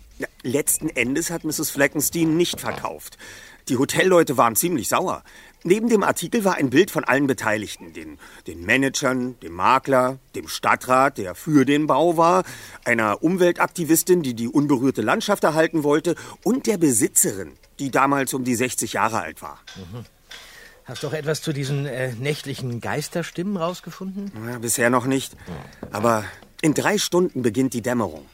[0.42, 1.70] Letzten Endes hat Mrs.
[1.70, 3.18] Fleckenstein nicht verkauft.
[3.68, 5.22] Die Hotelleute waren ziemlich sauer.
[5.66, 7.92] Neben dem Artikel war ein Bild von allen Beteiligten.
[7.92, 12.44] Den, den Managern, dem Makler, dem Stadtrat, der für den Bau war,
[12.84, 17.50] einer Umweltaktivistin, die die unberührte Landschaft erhalten wollte, und der Besitzerin,
[17.80, 19.58] die damals um die 60 Jahre alt war.
[19.74, 20.04] Mhm.
[20.84, 24.30] Hast du auch etwas zu diesen äh, nächtlichen Geisterstimmen rausgefunden?
[24.48, 25.36] Ja, bisher noch nicht.
[25.90, 26.22] Aber
[26.62, 28.24] in drei Stunden beginnt die Dämmerung.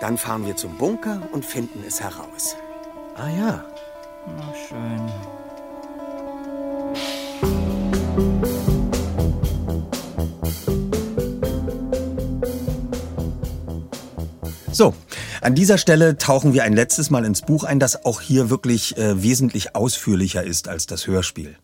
[0.00, 2.56] Dann fahren wir zum Bunker und finden es heraus.
[3.14, 3.64] Ah ja.
[4.26, 5.41] Na schön.
[14.72, 14.94] So,
[15.42, 18.96] an dieser Stelle tauchen wir ein letztes Mal ins Buch ein, das auch hier wirklich
[18.96, 21.56] äh, wesentlich ausführlicher ist als das Hörspiel.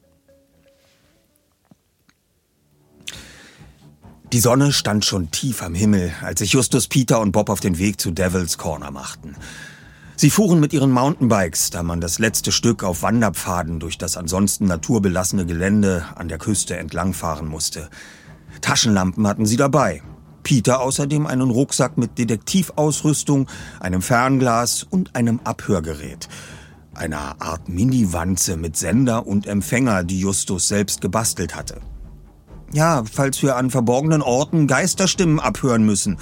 [4.35, 7.79] Die Sonne stand schon tief am Himmel, als sich Justus, Peter und Bob auf den
[7.79, 9.37] Weg zu Devil's Corner machten.
[10.17, 14.67] Sie fuhren mit ihren Mountainbikes, da man das letzte Stück auf Wanderpfaden durch das ansonsten
[14.67, 17.89] naturbelassene Gelände an der Küste entlangfahren musste.
[18.61, 20.03] Taschenlampen hatten sie dabei.
[20.43, 23.49] Peter außerdem einen Rucksack mit Detektivausrüstung,
[23.81, 26.29] einem Fernglas und einem Abhörgerät.
[26.95, 31.81] Einer Art Mini-Wanze mit Sender und Empfänger, die Justus selbst gebastelt hatte.
[32.73, 36.19] Ja, falls wir an verborgenen Orten Geisterstimmen abhören müssen,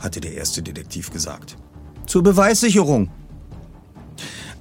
[0.00, 1.56] hatte der erste Detektiv gesagt.
[2.06, 3.10] Zur Beweissicherung.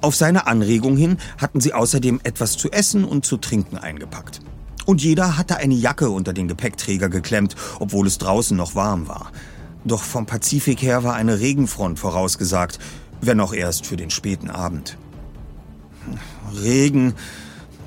[0.01, 4.41] Auf seine Anregung hin hatten sie außerdem etwas zu essen und zu trinken eingepackt.
[4.85, 9.31] Und jeder hatte eine Jacke unter den Gepäckträger geklemmt, obwohl es draußen noch warm war.
[9.85, 12.79] Doch vom Pazifik her war eine Regenfront vorausgesagt,
[13.21, 14.97] wenn auch erst für den späten Abend.
[16.61, 17.13] Regen.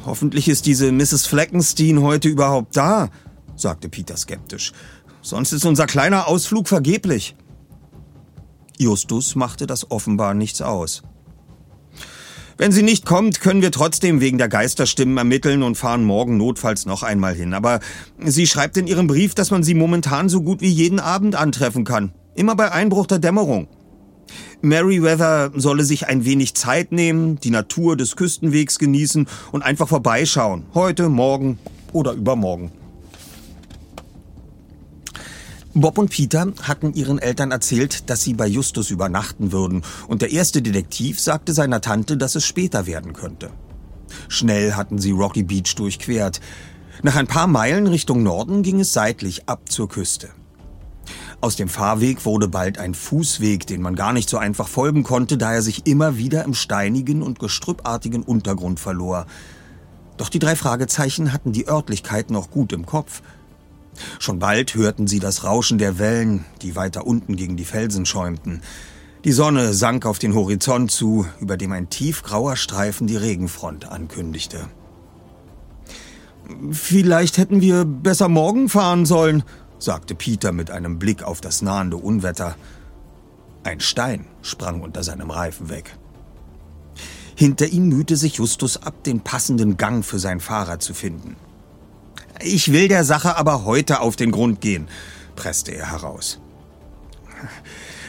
[0.04, 1.26] Hoffentlich ist diese Mrs.
[1.26, 3.08] Fleckenstein heute überhaupt da,
[3.56, 4.72] sagte Peter skeptisch.
[5.20, 7.34] Sonst ist unser kleiner Ausflug vergeblich.
[8.78, 11.02] Justus machte das offenbar nichts aus.
[12.58, 16.86] Wenn sie nicht kommt, können wir trotzdem wegen der Geisterstimmen ermitteln und fahren morgen notfalls
[16.86, 17.52] noch einmal hin.
[17.52, 17.80] Aber
[18.18, 21.84] sie schreibt in ihrem Brief, dass man sie momentan so gut wie jeden Abend antreffen
[21.84, 22.12] kann.
[22.34, 23.68] Immer bei Einbruch der Dämmerung.
[24.62, 30.64] Meriwether solle sich ein wenig Zeit nehmen, die Natur des Küstenwegs genießen und einfach vorbeischauen.
[30.72, 31.58] Heute, morgen
[31.92, 32.72] oder übermorgen.
[35.78, 40.32] Bob und Peter hatten ihren Eltern erzählt, dass sie bei Justus übernachten würden, und der
[40.32, 43.50] erste Detektiv sagte seiner Tante, dass es später werden könnte.
[44.28, 46.40] Schnell hatten sie Rocky Beach durchquert.
[47.02, 50.30] Nach ein paar Meilen Richtung Norden ging es seitlich ab zur Küste.
[51.42, 55.36] Aus dem Fahrweg wurde bald ein Fußweg, den man gar nicht so einfach folgen konnte,
[55.36, 59.26] da er sich immer wieder im steinigen und gestrüppartigen Untergrund verlor.
[60.16, 63.20] Doch die drei Fragezeichen hatten die Örtlichkeit noch gut im Kopf–
[64.18, 68.62] Schon bald hörten sie das Rauschen der Wellen, die weiter unten gegen die Felsen schäumten.
[69.24, 74.68] Die Sonne sank auf den Horizont zu, über dem ein tiefgrauer Streifen die Regenfront ankündigte.
[76.70, 79.42] Vielleicht hätten wir besser morgen fahren sollen,
[79.78, 82.56] sagte Peter mit einem Blick auf das nahende Unwetter.
[83.64, 85.96] Ein Stein sprang unter seinem Reifen weg.
[87.34, 91.36] Hinter ihm mühte sich Justus ab, den passenden Gang für sein Fahrrad zu finden.
[92.40, 94.88] Ich will der Sache aber heute auf den Grund gehen,
[95.36, 96.40] presste er heraus.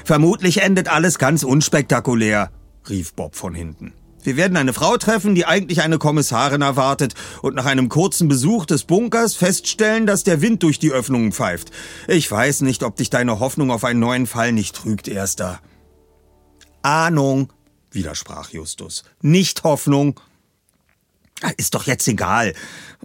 [0.04, 2.52] Vermutlich endet alles ganz unspektakulär,
[2.90, 3.94] rief Bob von hinten.
[4.24, 8.66] Wir werden eine Frau treffen, die eigentlich eine Kommissarin erwartet und nach einem kurzen Besuch
[8.66, 11.72] des Bunkers feststellen, dass der Wind durch die Öffnungen pfeift.
[12.08, 15.62] Ich weiß nicht, ob dich deine Hoffnung auf einen neuen Fall nicht trügt, Erster.
[16.82, 17.54] Ahnung,
[17.92, 19.04] widersprach Justus.
[19.22, 20.20] Nicht Hoffnung.
[21.42, 22.54] Ah, ist doch jetzt egal.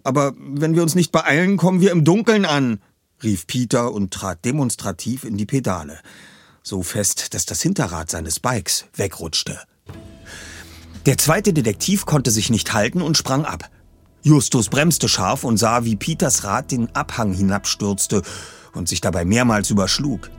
[0.05, 2.81] Aber wenn wir uns nicht beeilen, kommen wir im Dunkeln an,
[3.23, 5.99] rief Peter und trat demonstrativ in die Pedale.
[6.63, 9.59] So fest, dass das Hinterrad seines Bikes wegrutschte.
[11.07, 13.69] Der zweite Detektiv konnte sich nicht halten und sprang ab.
[14.23, 18.23] Justus bremste scharf und sah, wie Peters Rad den Abhang hinabstürzte
[18.73, 20.31] und sich dabei mehrmals überschlug.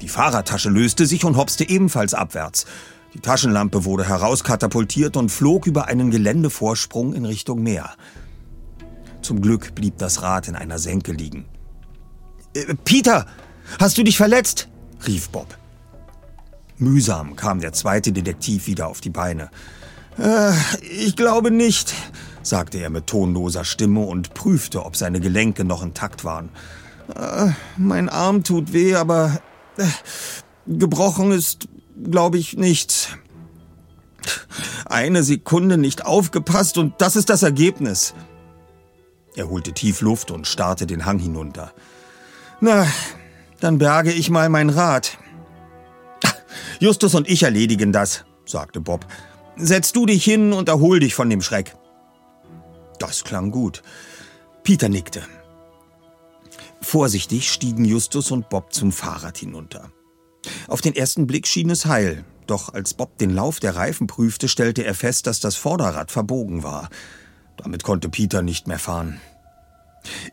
[0.00, 2.66] Die Fahrradtasche löste sich und hopste ebenfalls abwärts.
[3.14, 7.94] Die Taschenlampe wurde herauskatapultiert und flog über einen Geländevorsprung in Richtung Meer.
[9.24, 11.46] Zum Glück blieb das Rad in einer Senke liegen.
[12.54, 13.26] Äh, Peter,
[13.80, 14.68] hast du dich verletzt?
[15.06, 15.56] rief Bob.
[16.78, 19.50] Mühsam kam der zweite Detektiv wieder auf die Beine.
[20.18, 21.94] Äh, ich glaube nicht,
[22.42, 26.50] sagte er mit tonloser Stimme und prüfte, ob seine Gelenke noch intakt waren.
[27.14, 29.40] Äh, mein Arm tut weh, aber
[29.78, 29.86] äh,
[30.66, 31.68] gebrochen ist
[32.10, 33.08] glaube ich, nichts.
[34.86, 38.14] Eine Sekunde nicht aufgepasst und das ist das Ergebnis.
[39.36, 41.72] Er holte tief Luft und starrte den Hang hinunter.
[42.60, 42.86] Na,
[43.60, 45.18] dann berge ich mal mein Rad.
[46.78, 49.06] Justus und ich erledigen das, sagte Bob.
[49.56, 51.76] Setz du dich hin und erhol dich von dem Schreck.
[52.98, 53.82] Das klang gut.
[54.62, 55.22] Peter nickte.
[56.80, 59.90] Vorsichtig stiegen Justus und Bob zum Fahrrad hinunter.
[60.68, 64.48] Auf den ersten Blick schien es heil, doch als Bob den Lauf der Reifen prüfte,
[64.48, 66.90] stellte er fest, dass das Vorderrad verbogen war.
[67.56, 69.20] Damit konnte Peter nicht mehr fahren.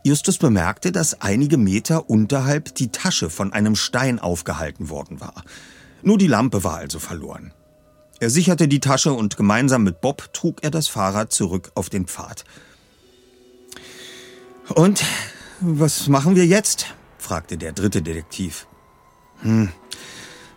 [0.04, 5.44] Justus bemerkte, dass einige Meter unterhalb die Tasche von einem Stein aufgehalten worden war.
[6.02, 7.54] Nur die Lampe war also verloren.
[8.20, 12.06] Er sicherte die Tasche und gemeinsam mit Bob trug er das Fahrrad zurück auf den
[12.06, 12.44] Pfad.
[14.70, 15.04] Und
[15.60, 16.88] was machen wir jetzt?
[17.18, 18.68] fragte der dritte Detektiv.
[19.42, 19.70] Hm,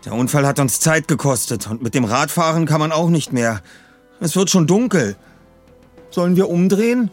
[0.04, 3.62] der Unfall hat uns Zeit gekostet und mit dem Radfahren kann man auch nicht mehr.
[4.20, 5.16] Es wird schon dunkel.
[6.14, 7.10] Sollen wir umdrehen?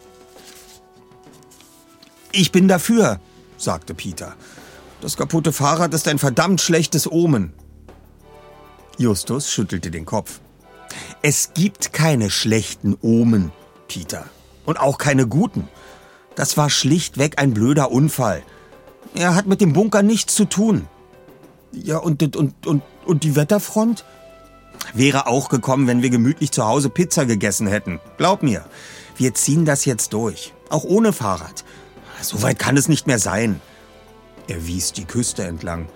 [2.30, 3.18] Ich bin dafür,
[3.56, 4.36] sagte Peter.
[5.00, 7.52] Das kaputte Fahrrad ist ein verdammt schlechtes Omen.
[8.98, 10.38] Justus schüttelte den Kopf.
[11.20, 13.50] Es gibt keine schlechten Omen,
[13.88, 14.26] Peter.
[14.66, 15.66] Und auch keine guten.
[16.36, 18.44] Das war schlichtweg ein blöder Unfall.
[19.16, 20.86] Er hat mit dem Bunker nichts zu tun.
[21.72, 24.04] Ja, und, und, und, und die Wetterfront?
[24.94, 28.00] Wäre auch gekommen, wenn wir gemütlich zu Hause Pizza gegessen hätten.
[28.18, 28.64] Glaub mir.
[29.16, 30.52] Wir ziehen das jetzt durch.
[30.68, 31.64] Auch ohne Fahrrad.
[32.20, 33.60] So weit kann es nicht mehr sein.
[34.48, 35.88] Er wies die Küste entlang.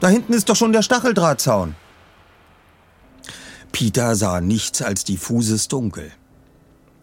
[0.00, 1.74] Da hinten ist doch schon der Stacheldrahtzaun.
[3.72, 6.12] Peter sah nichts als diffuses Dunkel.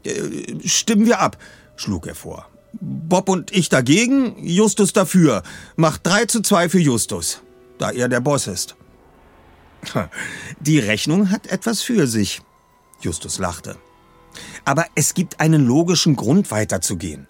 [0.03, 1.38] Äh, stimmen wir ab,
[1.75, 2.47] schlug er vor.
[2.79, 5.43] Bob und ich dagegen, Justus dafür.
[5.75, 7.41] Macht drei zu zwei für Justus,
[7.77, 8.75] da er der Boss ist.
[10.59, 12.41] Die Rechnung hat etwas für sich.
[13.01, 13.77] Justus lachte.
[14.63, 17.27] Aber es gibt einen logischen Grund weiterzugehen.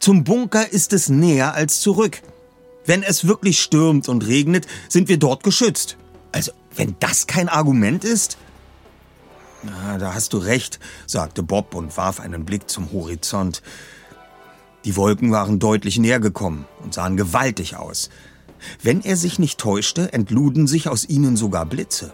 [0.00, 2.22] Zum Bunker ist es näher als zurück.
[2.84, 5.96] Wenn es wirklich stürmt und regnet, sind wir dort geschützt.
[6.32, 8.38] Also, wenn das kein Argument ist?
[9.62, 13.62] Na, da hast du recht, sagte Bob und warf einen Blick zum Horizont.
[14.84, 18.10] Die Wolken waren deutlich näher gekommen und sahen gewaltig aus.
[18.82, 22.12] Wenn er sich nicht täuschte, entluden sich aus ihnen sogar Blitze.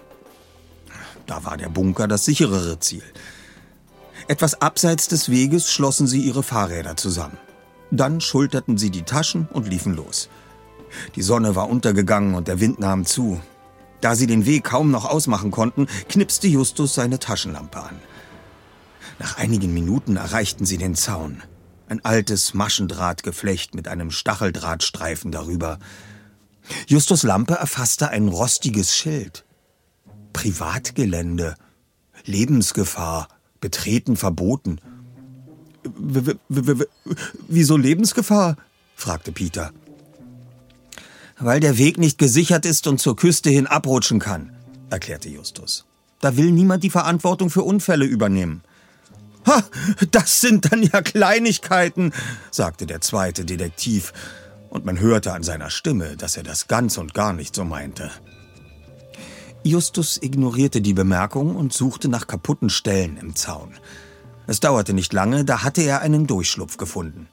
[1.26, 3.02] Da war der Bunker das sicherere Ziel.
[4.28, 7.38] Etwas abseits des Weges schlossen sie ihre Fahrräder zusammen.
[7.90, 10.28] Dann schulterten sie die Taschen und liefen los.
[11.16, 13.40] Die Sonne war untergegangen und der Wind nahm zu.
[14.00, 17.96] Da sie den Weg kaum noch ausmachen konnten, knipste Justus seine Taschenlampe an.
[19.18, 21.42] Nach einigen Minuten erreichten sie den Zaun.
[21.88, 25.78] Ein altes Maschendrahtgeflecht mit einem Stacheldrahtstreifen darüber.
[26.86, 29.44] Justus Lampe erfasste ein rostiges Schild.
[30.32, 31.56] Privatgelände.
[32.24, 33.28] Lebensgefahr.
[33.60, 34.80] Betreten verboten.
[35.84, 36.34] W
[37.48, 38.56] wieso Lebensgefahr?
[38.94, 39.72] fragte Peter.
[41.38, 44.52] Weil der Weg nicht gesichert ist und zur Küste hin abrutschen kann,
[44.90, 45.84] erklärte Justus.
[46.20, 48.62] Da will niemand die Verantwortung für Unfälle übernehmen.
[49.46, 49.62] Ha,
[50.10, 52.12] das sind dann ja Kleinigkeiten,
[52.50, 54.12] sagte der zweite Detektiv,
[54.70, 58.10] und man hörte an seiner Stimme, dass er das ganz und gar nicht so meinte.
[59.64, 63.74] Justus ignorierte die Bemerkung und suchte nach kaputten Stellen im Zaun.
[64.46, 67.28] Es dauerte nicht lange, da hatte er einen Durchschlupf gefunden.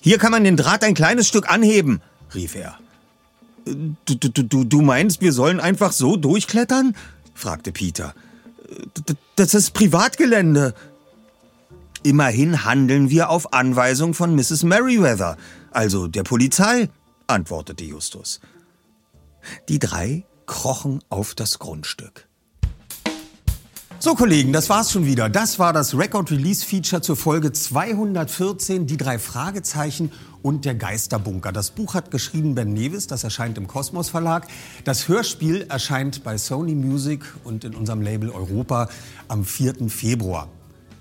[0.00, 2.00] Hier kann man den Draht ein kleines Stück anheben,
[2.34, 2.78] rief er.
[3.64, 6.94] Du, du, du, du meinst, wir sollen einfach so durchklettern?
[7.34, 8.14] fragte Peter.
[9.36, 10.74] Das ist Privatgelände.
[12.02, 14.62] Immerhin handeln wir auf Anweisung von Mrs.
[14.62, 15.38] Merriweather,
[15.74, 16.88] also der Polizei,
[17.26, 18.40] antwortete Justus.
[19.68, 22.28] Die drei krochen auf das Grundstück.
[23.98, 25.30] So, Kollegen, das war's schon wieder.
[25.30, 31.52] Das war das Record Release Feature zur Folge 214, die drei Fragezeichen und der Geisterbunker.
[31.52, 34.46] Das Buch hat geschrieben Ben Nevis, das erscheint im Kosmos Verlag.
[34.84, 38.90] Das Hörspiel erscheint bei Sony Music und in unserem Label Europa
[39.28, 39.88] am 4.
[39.88, 40.50] Februar.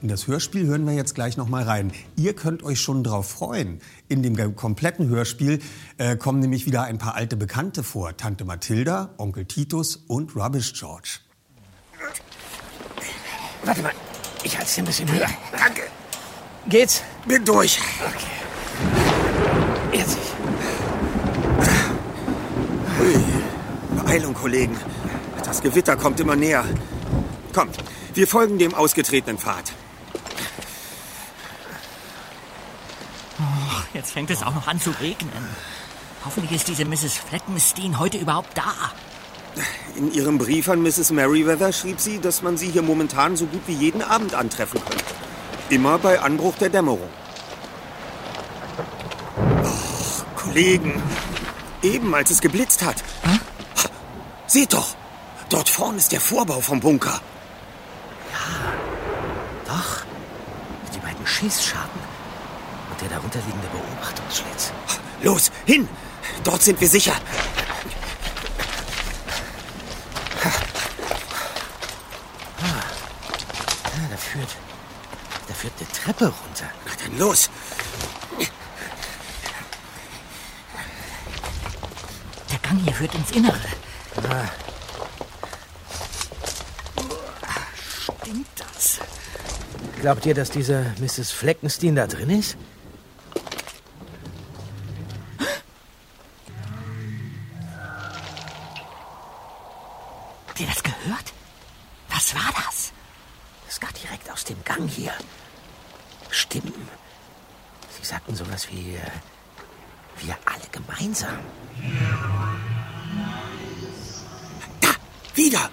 [0.03, 1.93] In das Hörspiel hören wir jetzt gleich noch mal rein.
[2.17, 3.79] Ihr könnt euch schon drauf freuen.
[4.09, 5.61] In dem kompletten Hörspiel
[5.97, 8.17] äh, kommen nämlich wieder ein paar alte Bekannte vor.
[8.17, 11.19] Tante Mathilda, Onkel Titus und Rubbish George.
[13.63, 13.93] Warte mal,
[14.43, 15.29] ich halte es ein bisschen höher.
[15.57, 15.83] Danke.
[16.67, 17.01] Geht's?
[17.25, 17.79] Bin durch.
[18.05, 19.99] Okay.
[19.99, 20.17] Jetzt.
[22.99, 24.03] Hui.
[24.03, 24.75] Beeilung, Kollegen.
[25.45, 26.65] Das Gewitter kommt immer näher.
[27.53, 27.77] Kommt,
[28.15, 29.71] wir folgen dem ausgetretenen Pfad.
[34.03, 35.31] Jetzt fängt es auch noch an zu regnen.
[36.25, 37.13] Hoffentlich ist diese Mrs.
[37.13, 38.73] Fleckenstein heute überhaupt da.
[39.95, 41.11] In ihrem Brief an Mrs.
[41.11, 45.05] Merriweather schrieb sie, dass man sie hier momentan so gut wie jeden Abend antreffen könnte.
[45.69, 47.09] Immer bei Anbruch der Dämmerung.
[49.63, 51.01] Och, Kollegen,
[51.81, 52.97] eben als es geblitzt hat.
[53.21, 53.39] Hm?
[54.47, 54.95] Seht doch,
[55.47, 57.21] dort vorne ist der Vorbau vom Bunker.
[58.33, 60.03] Ja, doch.
[60.93, 62.02] Die beiden Schießscharten
[63.03, 64.71] der darunterliegende Beobachtungsschlitz.
[65.21, 65.87] Los, hin!
[66.43, 67.13] Dort sind wir sicher.
[74.09, 74.49] Da führt.
[75.47, 76.69] Da führt eine Treppe runter.
[76.85, 77.49] Na dann los.
[82.51, 83.59] Der Gang hier führt ins Innere.
[84.17, 84.49] Ah,
[88.21, 88.99] Stimmt das?
[90.01, 91.31] glaubt ihr, dass diese Mrs.
[91.31, 92.57] Fleckenstein da drin ist?
[100.47, 101.33] Habt ihr das gehört?
[102.09, 102.91] Was war das?
[103.67, 105.13] Das gar direkt aus dem Gang hier.
[106.29, 106.73] Stimmen.
[107.97, 108.95] Sie sagten sowas wie.
[108.95, 108.99] äh,
[110.21, 111.39] Wir alle gemeinsam.
[114.81, 114.89] Da,
[115.35, 115.69] wieder.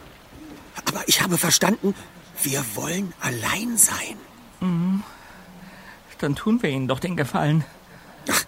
[0.86, 1.94] Aber ich habe verstanden,
[2.42, 4.16] Wir wollen allein sein.
[4.60, 5.02] Mhm.
[6.20, 7.64] Dann tun wir ihnen doch den Gefallen.
[8.30, 8.44] Ach,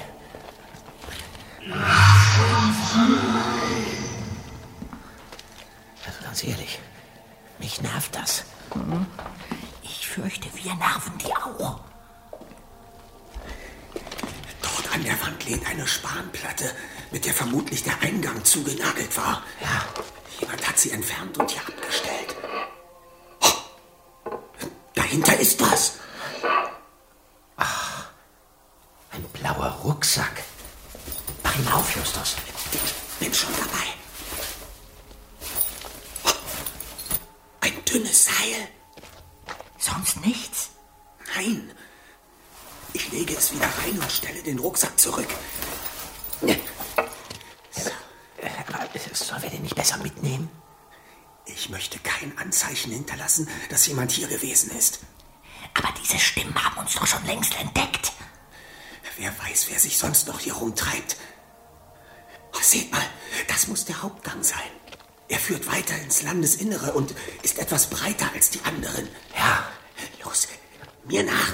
[6.05, 6.79] Also ganz ehrlich,
[7.59, 8.43] mich nervt das.
[9.44, 9.44] Ich
[10.15, 11.81] fürchte, wir nerven die auch.
[14.61, 16.73] Dort an der Wand lehnt eine Spanplatte,
[17.11, 19.43] mit der vermutlich der Eingang zugenagelt war.
[19.59, 19.85] Ja.
[20.39, 22.35] Jemand hat sie entfernt und hier abgestellt.
[23.41, 24.39] Oh,
[24.93, 25.93] dahinter ist was.
[27.57, 28.05] Ach,
[29.11, 30.43] ein blauer Rucksack.
[31.43, 32.35] Mach ihn auf, Justus.
[33.19, 33.87] Bin schon dabei.
[36.25, 36.31] Oh,
[37.61, 38.69] ein dünnes Seil.
[39.77, 40.71] Sonst nichts?
[41.35, 41.71] Nein.
[42.93, 45.27] Ich lege es wieder rein und stelle den Rucksack zurück.
[46.41, 47.91] So.
[48.67, 50.49] Aber sollen wir den nicht besser mitnehmen?
[51.45, 53.47] Ich möchte kein Anzeichen hinterlassen,
[53.85, 54.99] dass jemand hier gewesen ist.
[55.75, 58.13] Aber diese Stimmen haben uns doch schon längst entdeckt.
[59.17, 61.17] Wer weiß, wer sich sonst noch hier rumtreibt.
[62.53, 63.05] Oh, seht mal,
[63.47, 64.71] das muss der Hauptgang sein.
[65.27, 67.13] Er führt weiter ins Landesinnere und
[67.43, 69.07] ist etwas breiter als die anderen.
[69.37, 69.67] Ja.
[70.23, 70.47] Los,
[71.03, 71.53] mir nach.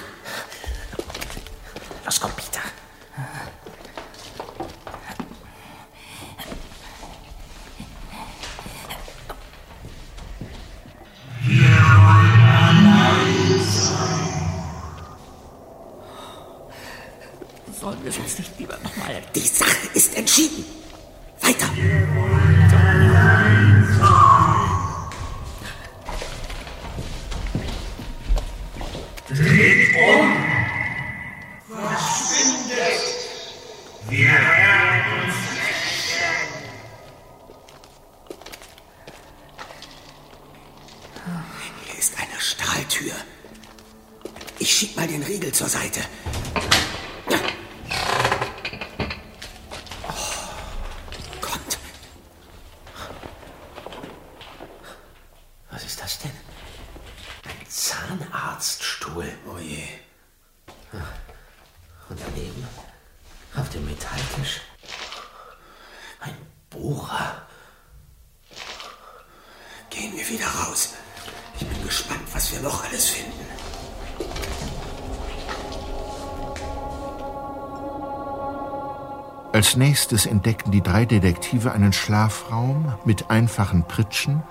[79.72, 84.44] Als nächstes entdeckten die drei Detektive einen Schlafraum mit einfachen Pritschen,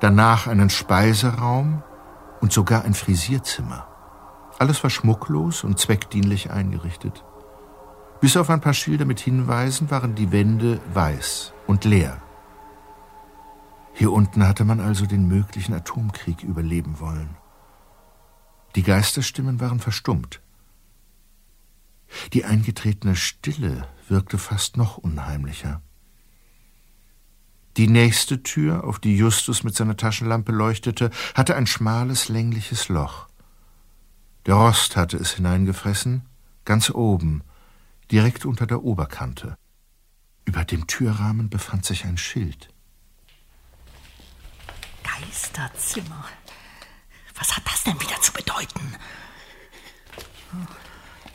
[0.00, 1.82] danach einen Speiseraum
[2.40, 3.86] und sogar ein Frisierzimmer.
[4.58, 7.24] Alles war schmucklos und zweckdienlich eingerichtet.
[8.22, 12.16] Bis auf ein paar Schilder mit Hinweisen waren die Wände weiß und leer.
[13.92, 17.36] Hier unten hatte man also den möglichen Atomkrieg überleben wollen.
[18.76, 20.40] Die Geisterstimmen waren verstummt.
[22.32, 25.82] Die eingetretene Stille wirkte fast noch unheimlicher.
[27.76, 33.28] Die nächste Tür, auf die Justus mit seiner Taschenlampe leuchtete, hatte ein schmales, längliches Loch.
[34.46, 36.26] Der Rost hatte es hineingefressen,
[36.64, 37.42] ganz oben,
[38.10, 39.56] direkt unter der Oberkante.
[40.44, 42.68] Über dem Türrahmen befand sich ein Schild.
[45.04, 46.24] Geisterzimmer.
[47.38, 48.96] Was hat das denn wieder zu bedeuten?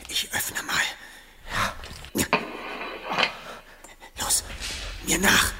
[0.08, 0.82] Ich öffne mal.
[2.14, 2.43] Ja.
[4.24, 4.42] Los,
[5.06, 5.52] mir nach.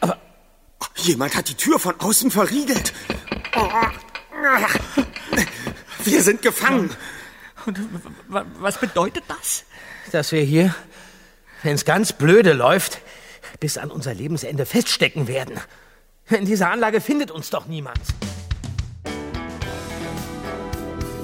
[0.00, 0.18] Aber
[0.96, 2.92] jemand hat die Tür von außen verriegelt.
[6.04, 6.90] Wir sind gefangen.
[7.66, 7.78] Und
[8.58, 9.64] was bedeutet das?
[10.10, 10.74] Dass wir hier,
[11.62, 12.98] wenn es ganz blöde läuft,
[13.60, 15.60] bis an unser Lebensende feststecken werden.
[16.30, 18.00] In dieser Anlage findet uns doch niemand.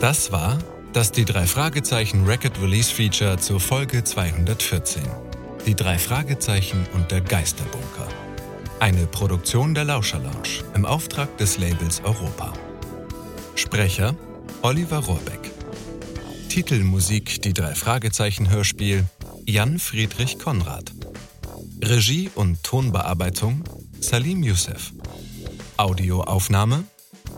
[0.01, 0.59] Das war
[0.93, 5.03] das die drei Fragezeichen Record Release Feature zur Folge 214.
[5.65, 8.09] Die drei Fragezeichen und der Geisterbunker.
[8.81, 12.53] Eine Produktion der Lauscher Lounge im Auftrag des Labels Europa.
[13.55, 14.17] Sprecher
[14.63, 15.51] Oliver Rohrbeck.
[16.49, 19.05] Titelmusik Die drei Fragezeichen Hörspiel
[19.47, 20.93] Jan Friedrich Konrad.
[21.83, 23.63] Regie und Tonbearbeitung
[24.01, 24.93] Salim Youssef.
[25.77, 26.85] Audioaufnahme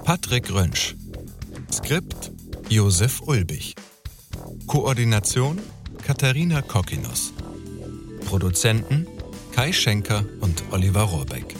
[0.04, 0.94] Patrick Rönsch.
[1.70, 2.30] Skript
[2.68, 3.74] Josef Ulbich.
[4.68, 5.58] Koordination
[6.06, 7.32] Katharina Kokinos.
[8.26, 9.06] Produzenten
[9.50, 11.54] Kai Schenker und Oliver Rohrbeck.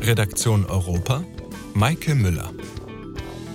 [0.00, 1.24] Redaktion Europa
[1.74, 2.52] Maike Müller.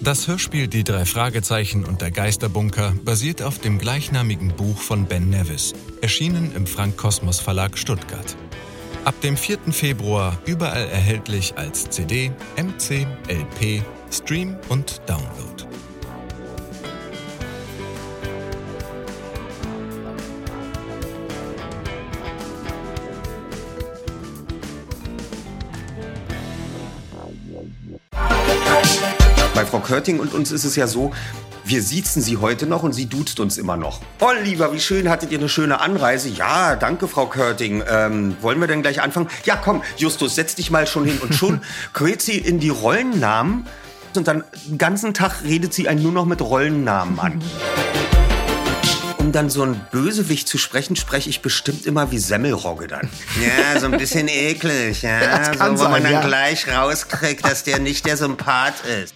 [0.02, 5.30] Das Hörspiel Die drei Fragezeichen und der Geisterbunker basiert auf dem gleichnamigen Buch von Ben
[5.30, 8.36] Nevis, erschienen im Frank Kosmos Verlag Stuttgart.
[9.04, 9.58] Ab dem 4.
[9.72, 13.82] Februar überall erhältlich als CD, MC, LP,
[14.12, 15.66] Stream und Download.
[29.56, 31.12] Bei Frau Körting und uns ist es ja so,
[31.72, 34.02] wir siezen sie heute noch und sie duzt uns immer noch.
[34.20, 36.28] Oh, lieber, wie schön, hattet ihr eine schöne Anreise?
[36.28, 37.82] Ja, danke, Frau Körting.
[37.90, 39.30] Ähm, wollen wir denn gleich anfangen?
[39.46, 41.18] Ja, komm, Justus, setz dich mal schon hin.
[41.20, 41.62] Und schon
[41.94, 43.66] quält sie in die Rollennamen
[44.18, 47.42] und dann den ganzen Tag redet sie einen nur noch mit Rollennamen an.
[49.18, 53.08] Um dann so ein Bösewicht zu sprechen, spreche ich bestimmt immer wie Semmelrogge dann.
[53.42, 55.20] Ja, so ein bisschen eklig, ja.
[55.22, 56.28] Das kann so, wo man sein, dann ja.
[56.28, 59.16] gleich rauskriegt, dass der nicht der Sympath ist.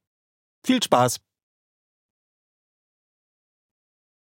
[0.63, 1.19] Viel Spaß!